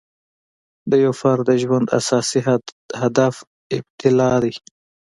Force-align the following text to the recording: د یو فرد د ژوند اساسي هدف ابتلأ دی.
د 0.89 0.91
یو 1.03 1.13
فرد 1.21 1.43
د 1.47 1.51
ژوند 1.61 1.87
اساسي 1.99 2.39
هدف 3.01 3.35
ابتلأ 3.77 4.31
دی. 4.43 4.53